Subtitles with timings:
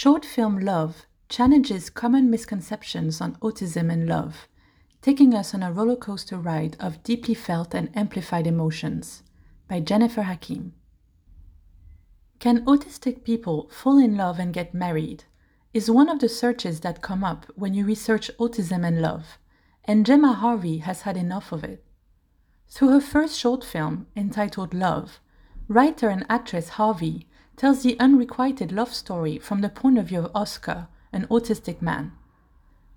[0.00, 4.46] Short film Love challenges common misconceptions on autism and love,
[5.02, 9.24] taking us on a roller coaster ride of deeply felt and amplified emotions.
[9.66, 10.72] By Jennifer Hakim.
[12.38, 15.24] Can autistic people fall in love and get married?
[15.74, 19.36] Is one of the searches that come up when you research autism and love,
[19.84, 21.84] and Gemma Harvey has had enough of it.
[22.68, 25.18] Through her first short film, entitled Love,
[25.66, 27.26] writer and actress Harvey
[27.58, 32.12] tells the unrequited love story from the point of view of Oscar, an autistic man.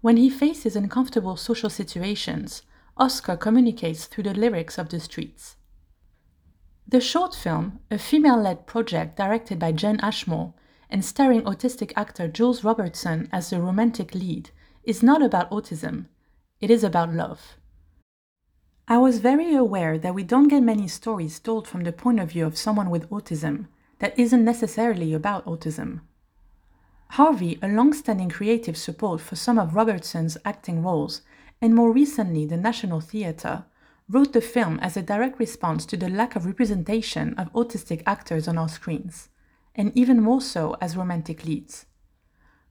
[0.01, 2.61] When he faces uncomfortable social situations,
[2.95, 5.55] Oscar communicates through the lyrics of the streets.
[6.87, 10.53] The short film, a female led project directed by Jen Ashmore
[10.89, 14.51] and starring autistic actor Jules Robertson as the romantic lead,
[14.83, 16.05] is not about autism,
[16.59, 17.57] it is about love.
[18.87, 22.31] I was very aware that we don't get many stories told from the point of
[22.31, 23.67] view of someone with autism,
[24.01, 26.01] that isn't necessarily about autism.
[27.11, 31.21] Harvey, a long-standing creative support for some of Robertson's acting roles,
[31.61, 33.63] and more recently the National Theatre,
[34.09, 38.47] wrote the film as a direct response to the lack of representation of autistic actors
[38.47, 39.29] on our screens,
[39.75, 41.85] and even more so as romantic leads.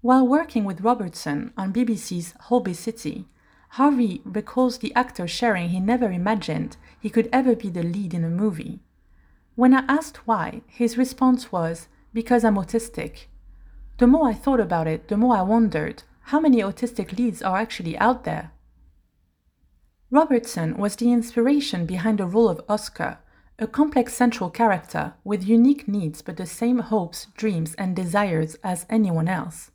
[0.00, 3.26] While working with Robertson on BBC's Holby City,
[3.74, 8.24] Harvey recalls the actor sharing he never imagined he could ever be the lead in
[8.24, 8.80] a movie.
[9.60, 13.26] When I asked why, his response was, Because I'm autistic.
[13.98, 17.58] The more I thought about it, the more I wondered how many autistic leads are
[17.58, 18.52] actually out there.
[20.10, 23.18] Robertson was the inspiration behind the role of Oscar,
[23.58, 28.86] a complex central character with unique needs but the same hopes, dreams, and desires as
[28.88, 29.72] anyone else.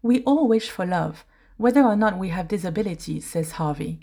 [0.00, 1.26] We all wish for love,
[1.58, 4.00] whether or not we have disabilities, says Harvey.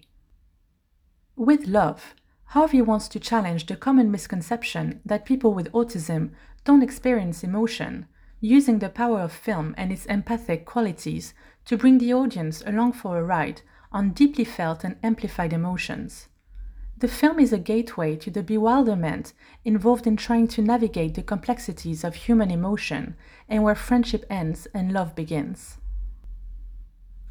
[1.36, 2.14] With love,
[2.48, 6.32] Harvey wants to challenge the common misconception that people with autism
[6.64, 8.08] don't experience emotion,
[8.40, 11.34] using the power of film and its empathic qualities
[11.66, 16.28] to bring the audience along for a ride on deeply felt and amplified emotions.
[16.98, 19.34] The film is a gateway to the bewilderment
[19.66, 23.18] involved in trying to navigate the complexities of human emotion
[23.50, 25.78] and where friendship ends and love begins.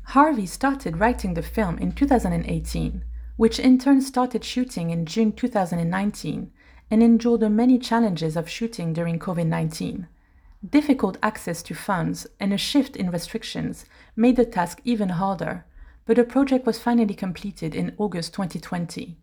[0.08, 3.04] Harvey started writing the film in 2018
[3.36, 6.50] which in turn started shooting in June 2019
[6.90, 10.06] and endured the many challenges of shooting during COVID 19.
[10.68, 13.84] Difficult access to funds and a shift in restrictions
[14.16, 15.66] made the task even harder,
[16.06, 19.16] but the project was finally completed in August 2020.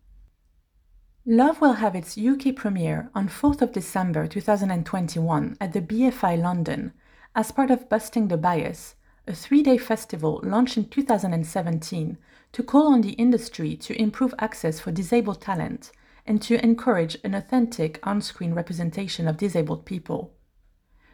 [1.25, 6.93] Love will have its UK premiere on 4th of December 2021 at the BFI London
[7.35, 8.95] as part of Busting the Bias,
[9.27, 12.17] a three day festival launched in 2017
[12.51, 15.91] to call on the industry to improve access for disabled talent
[16.25, 20.33] and to encourage an authentic on screen representation of disabled people.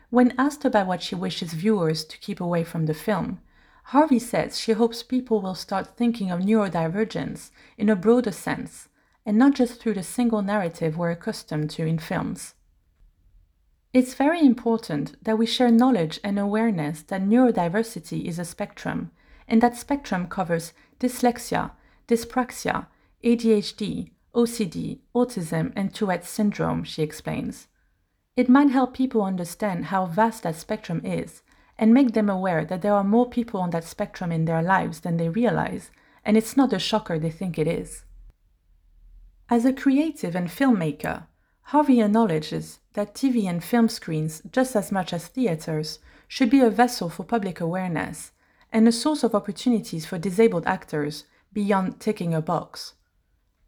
[0.10, 3.40] When asked about what she wishes viewers to keep away from the film,
[3.86, 8.90] Harvey says she hopes people will start thinking of neurodivergence in a broader sense
[9.26, 12.54] and not just through the single narrative we're accustomed to in films.
[13.94, 19.12] It's very important that we share knowledge and awareness that neurodiversity is a spectrum
[19.48, 21.72] and that spectrum covers dyslexia,
[22.08, 22.88] dyspraxia,
[23.24, 27.68] ADHD, OCD, autism, and Tourette's syndrome, she explains.
[28.36, 31.42] It might help people understand how vast that spectrum is
[31.78, 35.00] and make them aware that there are more people on that spectrum in their lives
[35.02, 35.92] than they realize,
[36.24, 38.04] and it's not the shocker they think it is.
[39.50, 41.28] As a creative and filmmaker,
[41.64, 46.70] Harvey acknowledges that TV and film screens, just as much as theaters, should be a
[46.70, 48.32] vessel for public awareness
[48.78, 52.94] and a source of opportunities for disabled actors beyond ticking a box.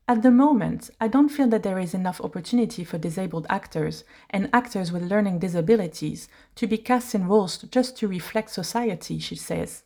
[0.07, 4.51] At the moment, I don't feel that there is enough opportunity for disabled actors and
[4.53, 9.81] actors with learning disabilities to be cast in roles just to reflect society, she says.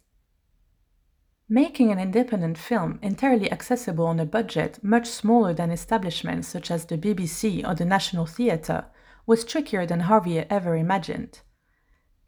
[1.47, 6.83] Making an independent film entirely accessible on a budget much smaller than establishments such as
[6.83, 8.87] the BBC or the National Theatre
[9.25, 11.39] was trickier than Harvey ever imagined.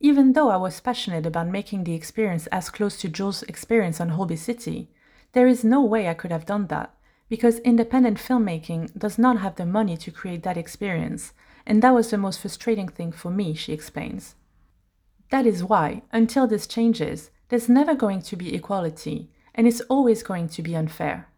[0.05, 4.09] Even though I was passionate about making the experience as close to Jules' experience on
[4.09, 4.87] Holby City,
[5.31, 6.93] there is no way I could have done that
[7.27, 11.33] because independent filmmaking does not have the money to create that experience,
[11.65, 14.35] and that was the most frustrating thing for me, she explains.
[15.31, 20.21] That is why, until this changes, there's never going to be equality, and it's always
[20.21, 21.29] going to be unfair.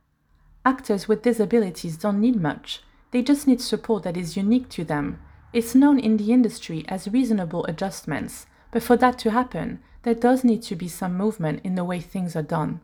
[0.65, 5.21] Actors with disabilities don't need much, they just need support that is unique to them.
[5.53, 10.43] It's known in the industry as reasonable adjustments, but for that to happen, there does
[10.43, 12.81] need to be some movement in the way things are done.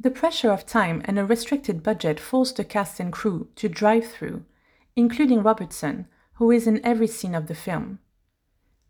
[0.00, 4.06] The pressure of time and a restricted budget forced the cast and crew to drive
[4.06, 4.44] through,
[4.94, 7.98] including Robertson, who is in every scene of the film.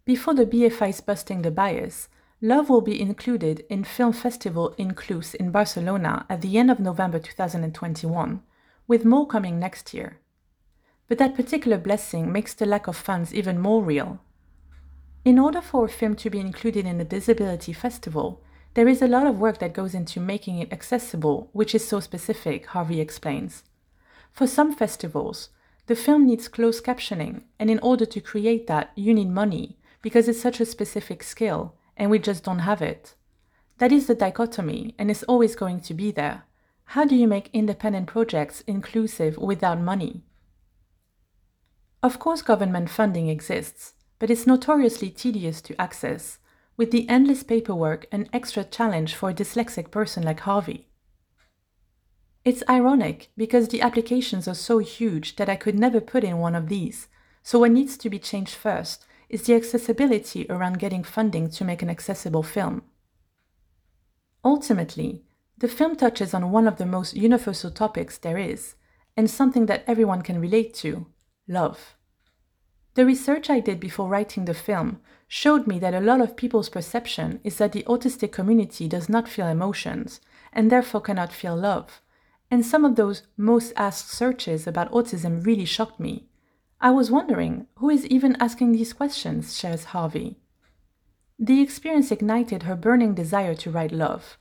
[0.05, 2.08] Before the BFI's Busting the Bias,
[2.40, 7.19] Love will be included in Film Festival Inclus in Barcelona at the end of November
[7.19, 8.40] 2021,
[8.87, 10.19] with more coming next year.
[11.08, 14.20] But that particular blessing makes the lack of funds even more real.
[15.28, 18.40] In order for a film to be included in a disability festival,
[18.72, 22.00] there is a lot of work that goes into making it accessible, which is so
[22.00, 23.62] specific, Harvey explains.
[24.32, 25.50] For some festivals,
[25.84, 30.28] the film needs closed captioning, and in order to create that, you need money, because
[30.28, 33.14] it's such a specific skill, and we just don't have it.
[33.76, 36.44] That is the dichotomy, and it's always going to be there.
[36.96, 40.22] How do you make independent projects inclusive without money?
[42.02, 46.38] Of course, government funding exists, but it's notoriously tedious to access,
[46.76, 50.88] with the endless paperwork an extra challenge for a dyslexic person like Harvey.
[52.44, 56.55] It's ironic because the applications are so huge that I could never put in one
[56.55, 57.09] of these,
[57.43, 61.82] so what needs to be changed first is the accessibility around getting funding to make
[61.82, 62.82] an accessible film.
[64.44, 65.25] Ultimately,
[65.59, 68.76] the film touches on one of the most universal topics there is,
[69.17, 71.06] and something that everyone can relate to
[71.49, 71.97] love.
[72.94, 76.69] The research I did before writing the film showed me that a lot of people's
[76.69, 80.20] perception is that the autistic community does not feel emotions
[80.52, 82.00] and therefore cannot feel love.
[82.50, 86.29] And some of those most asked searches about autism really shocked me.
[86.81, 90.38] I was wondering who is even asking these questions, shares Harvey.
[91.38, 94.38] The experience ignited her burning desire to write love.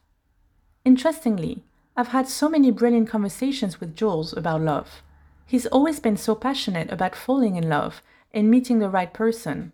[0.85, 1.63] Interestingly,
[1.95, 5.03] I've had so many brilliant conversations with Jules about love.
[5.45, 8.01] He's always been so passionate about falling in love
[8.31, 9.71] and meeting the right person.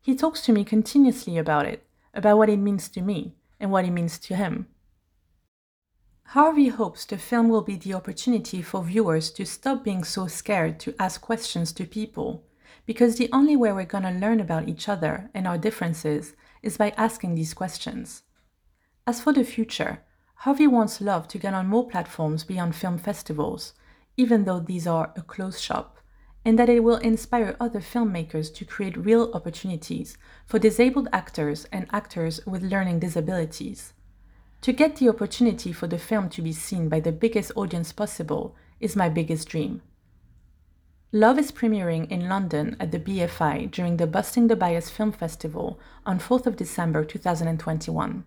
[0.00, 3.84] He talks to me continuously about it, about what it means to me and what
[3.84, 4.66] it means to him.
[6.30, 10.80] Harvey hopes the film will be the opportunity for viewers to stop being so scared
[10.80, 12.44] to ask questions to people,
[12.84, 16.90] because the only way we're gonna learn about each other and our differences is by
[16.96, 18.22] asking these questions.
[19.06, 20.02] As for the future,
[20.40, 23.72] Harvey wants Love to get on more platforms beyond film festivals,
[24.16, 25.98] even though these are a closed shop,
[26.46, 30.16] and that it will inspire other filmmakers to create real opportunities
[30.46, 33.92] for disabled actors and actors with learning disabilities.
[34.60, 38.54] To get the opportunity for the film to be seen by the biggest audience possible
[38.78, 39.82] is my biggest dream.
[41.10, 45.80] Love is premiering in London at the BFI during the Busting the Bias Film Festival
[46.04, 48.24] on 4th of December 2021.